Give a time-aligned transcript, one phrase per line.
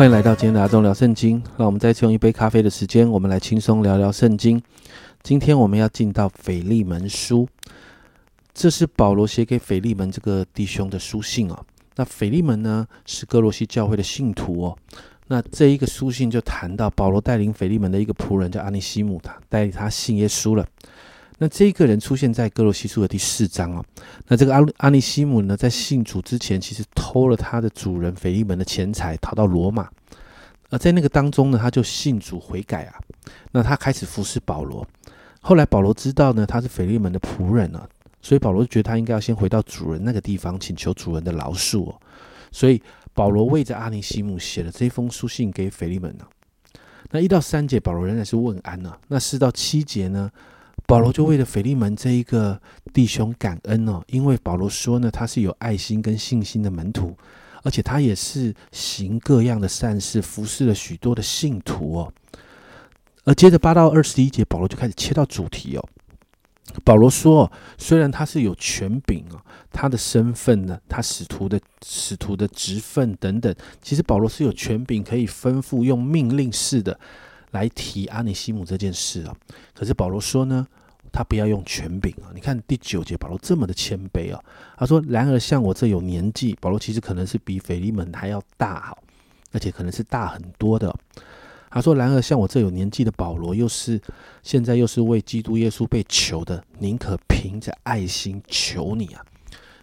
[0.00, 1.42] 欢迎来到今天的阿忠聊圣经。
[1.58, 4.58] 让我们再次用一杯咖啡的时间，我们来轻松聊聊圣经。
[5.22, 7.46] 今天我们要进到腓利门书，
[8.54, 11.66] 这是保罗写给腓利门这个弟兄的书信哦。
[11.96, 14.78] 那腓利门呢，是哥罗西教会的信徒哦。
[15.26, 20.66] 那这一个书信就谈到保罗带领腓利门的一个仆人叫阿尼西姆，他带领他信耶稣了。
[21.42, 23.82] 那这个人出现在哥罗西书的第四章哦。
[24.28, 29.88] 那这个阿阿尼西姆呢，在信主之前，其实偷了他的主人腓利门的钱财，逃到罗马。
[30.68, 33.00] 而在那个当中呢，他就信主悔改啊。
[33.52, 34.86] 那他开始服侍保罗。
[35.40, 37.88] 后来保罗知道呢，他是腓利门的仆人啊，
[38.20, 41.98] 所以保罗觉得他应该要先回到主人那个地方，请求主人的饶恕哦。
[42.52, 42.82] 所以
[43.14, 46.26] 保罗为着阿尼西姆写了这封书信给腓利门呢。
[47.10, 48.94] 那一到三节，保罗仍然是问安呢。
[49.08, 50.30] 那四到七节呢，
[50.86, 52.60] 保罗就为了腓利门这一个
[52.92, 57.16] 弟兄感恩哦，因为保罗说呢，他是有爱心跟信心的门徒，
[57.62, 62.12] 而且他也是行各样的善事，服侍了许多的信徒哦。
[63.24, 65.88] 而接着八到二十一节，保罗就开始切到主题哦。
[66.84, 76.98] 保罗说：“虽然他是有权柄啊，他的身份呢，他使徒的使徒的职分等等，其实保罗是有权柄可以吩咐用命令式的
[77.50, 79.36] 来提阿尼西姆这件事啊。
[79.74, 80.66] 可是保罗说呢，
[81.12, 82.30] 他不要用权柄啊。
[82.34, 84.42] 你看第九节，保罗这么的谦卑啊，
[84.76, 88.98] 他说：然而像我这有年纪，保罗其实可能是比腓利门还要大好，
[89.52, 90.94] 而且可能是大很多的。”
[91.72, 94.00] 他说：“然而，像我这有年纪的保罗，又是
[94.42, 99.24] 现在又是为基督耶稣被求的，宁可凭着爱心求你啊！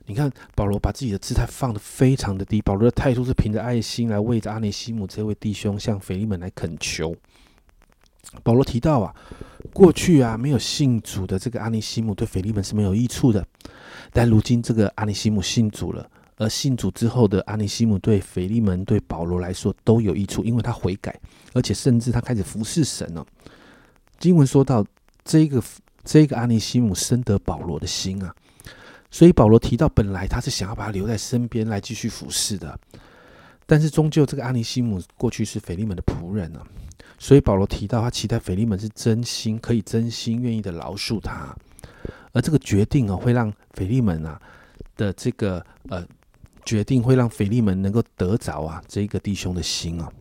[0.05, 7.15] 你看，保罗把自己的姿态放得非常的低，保罗的态度是凭着爱心来为着阿尼西姆这位弟兄向腓利门来恳求。
[8.43, 9.15] 保罗提到啊，
[9.73, 13.45] 过去啊没有信主的这个阿尼西姆对腓利门是没有益处的，
[14.11, 21.19] 但如今这个阿尼西姆信主了。”而信主之后的阿尼西姆对腓利门、对保罗来说都有益处，因为他悔改，
[21.53, 23.25] 而且甚至他开始服侍神了。
[24.19, 24.85] 经文说到
[25.25, 25.59] 这个
[26.03, 28.31] 这个阿尼西姆深得保罗的心啊，
[29.09, 32.79] 所以保罗提到本来他是想要把他留在身边来继续服侍的，
[33.65, 36.61] 但是终究这个阿尼西姆过去是腓利门的仆人啊，
[37.17, 41.55] 所以保罗提到他期待腓利门是真心可以真心愿意的饶恕他，
[42.31, 44.41] 而这个决定啊会让腓利门啊
[44.95, 46.05] 的这个呃。
[46.65, 50.11] 决定会让腓利门能够得着啊，这一个弟兄的心啊。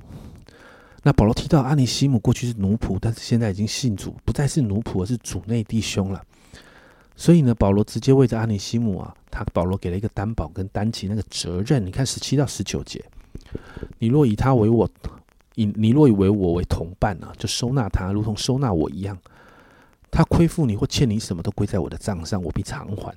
[1.02, 6.24] 那保罗提到阿尼西姆过去是奴仆，但是现在已经信主，不再是奴仆，而是主内弟兄了。
[7.16, 11.84] 所以呢，保罗直接为着阿尼西姆啊，他保罗给了一个担保跟担起那个责任。
[11.84, 13.04] 你看十七到十九节，
[13.98, 14.88] 你若以他为我，
[15.56, 19.18] 以你若以为我为同伴呢，就收纳他，如同收纳我一样。
[20.10, 23.14] 他亏负你或欠你什么都归在我的账上，我必偿还。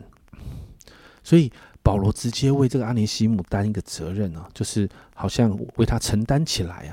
[1.24, 1.50] 所以。
[1.82, 6.92] 保罗直接为这个阿尼西姆担一个责任啊，就是好像为他承担起来啊。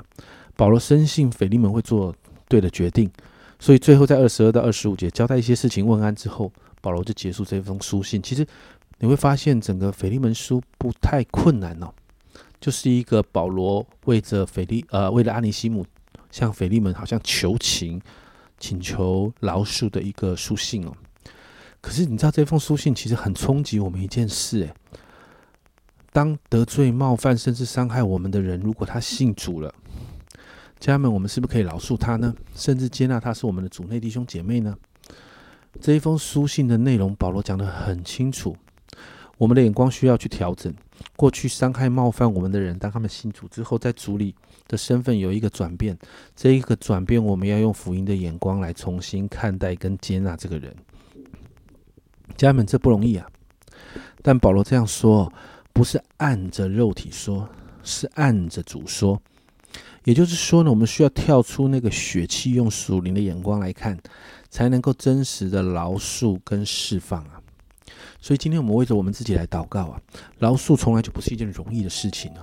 [0.55, 2.15] 保罗深信腓利门会做
[2.49, 3.11] 对的决定，
[3.59, 8.23] 所以最后在二十二到二十五节交代一些事情问安之后，保罗就结束这封书信。
[8.23, 8.47] 其实
[9.01, 11.93] 你会发现，整个腓利门书不太困难哦，
[12.61, 15.85] 就是一个保罗为着腓利呃为了阿尼西姆
[16.31, 18.01] 向腓利门好像求情、
[18.59, 20.93] 请求饶恕的一个书信哦。
[21.81, 24.75] 可是你知道这封书信其实很冲击我们一件事，诶，
[26.13, 29.73] 当得罪、冒犯甚至伤害我们的人，如果他信主了，
[30.81, 32.35] 家人们，我们是不是可以饶恕他呢？
[32.55, 34.77] 甚至接纳他是我们的主内弟兄姐妹呢？
[35.81, 38.57] 这一封书信的内容，保罗讲得很清楚，
[39.39, 40.75] 我们的眼光需要去调整。
[41.17, 44.35] 过去伤害、冒犯我们的人，当他们信主之后，在主里
[44.69, 45.97] 的身份有一个转变，
[46.35, 50.75] 这一个转变，我们要用福音的眼光来重新看待跟接纳这个人。
[52.37, 53.27] 家人们，这不容易啊！
[54.23, 55.33] 但保罗这样说，
[55.73, 57.49] 不是按着肉体说，
[57.83, 59.21] 是按着主说。
[60.05, 63.99] 也就是说呢，我们需要跳出那个血气，用属灵的眼光来看，
[64.51, 67.36] 才能够真实的饶恕跟释放啊！
[68.21, 70.01] 所以今天我们为着我们自己来祷告啊！
[70.39, 72.43] 饶恕从来就不是一件容易的事情啊！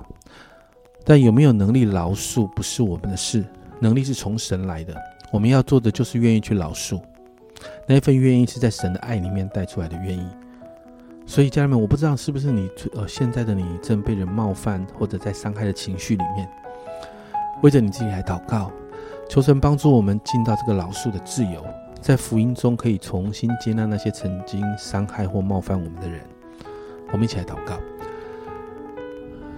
[1.06, 3.44] 但有没有能力饶恕，不是我们的事，
[3.80, 4.96] 能力是从神来的。
[5.32, 7.02] 我们要做的就是愿意去饶恕。
[7.88, 10.28] 那一份愿意是在神的爱里面带出来的愿意，
[11.26, 16.48] 所以家人们，我不知道是不是你呃现在的你正被人冒犯或者在伤害的情绪里面，
[17.62, 18.72] 为着你自己来祷告，
[19.30, 21.66] 求神帮助我们进到这个饶恕的自由，
[22.04, 26.22] 在福音中可以重新接纳那些曾经伤害或冒犯我们的人。
[27.12, 27.80] 我们一起来祷告，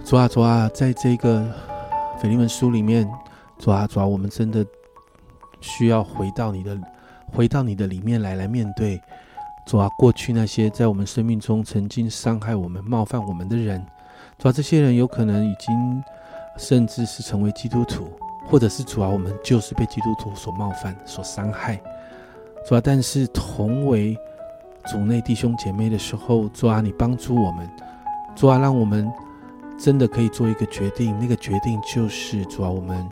[0.04, 1.44] 主啊主啊，在这个
[2.20, 3.06] 腓利门书里面，
[3.58, 4.64] 主啊主啊，我们真的
[5.60, 6.78] 需要回到你的。
[7.32, 8.98] 回到你的里面来，来面对
[9.66, 13.84] 主啊，过去那些在我们生命中曾经伤害我们、冒犯我们的人，
[14.38, 16.02] 主啊，这些人有可能已经
[16.56, 18.08] 甚至是成为基督徒，
[18.46, 21.82] 或者是主啊，我们就是被基督徒所冒犯、所伤害，
[22.68, 24.18] 主啊，但是同为
[24.86, 27.70] 主内弟兄姐妹的时候，主啊，你帮助我们，
[28.34, 29.08] 主啊，让我们
[29.78, 33.08] 真的可以做一个决定，那个决定就是主啊，我们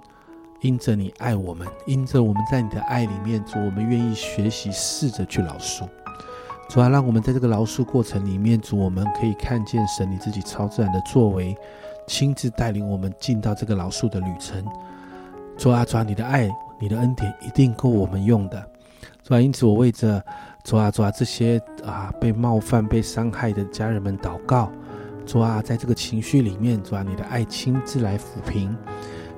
[0.61, 5.85] 因着你爱我们，因着我们在你的爱里面，主，我们愿意学习，试着去饶恕。
[6.69, 11.57] 主啊，让我们在这个饶恕过程里面，主，我们可以看见神你自己超自然的作为。
[12.07, 14.63] 亲自带领我们进到这个饶恕的旅程，
[15.57, 18.63] 主啊，主啊，你的爱，你的恩典一定够我们用的，
[19.23, 20.23] 主啊，因此我为着
[20.63, 24.71] 主啊，主啊这些啊被冒犯、被伤害的家人们祷告，
[25.27, 28.77] 主啊，在这个情绪里面，主啊，你的爱亲自来抚平，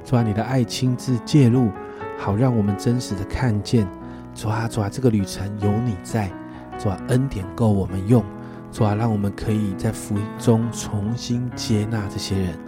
[0.05, 1.71] 主啊，你的爱亲自介入，
[2.19, 3.87] 好让我们真实的看见，
[4.35, 6.31] 主啊，主啊，这个旅程有你在，
[6.79, 8.25] 主啊，恩典够我们用。
[8.73, 12.59] 主啊，让我们可以在福中重新接纳这些人。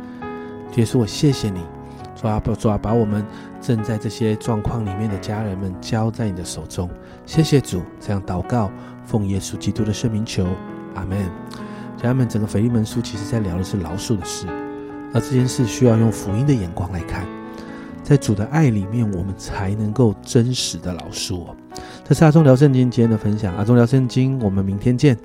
[0.76, 1.77] 耶稣，我谢谢你。
[2.20, 3.24] 主啊，主啊，把我们
[3.60, 6.90] 正在这些状况里面的家人们交在你的手中。
[7.24, 8.70] 谢谢主，这样祷告，
[9.06, 10.44] 奉耶稣基督的圣名求，
[10.96, 11.16] 阿门。
[11.96, 14.46] 家人们，整个腓利门书其实在聊的是老鼠的事，
[15.14, 17.24] 而这件事需要用福音的眼光来看，
[18.02, 21.46] 在主的爱里面，我们才能够真实的老鼠。
[22.04, 25.16] 这是阿忠聊圣经今天的分享，阿忠聊圣经，我们明天见。